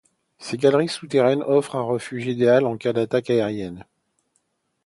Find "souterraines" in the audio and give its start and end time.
0.89-1.43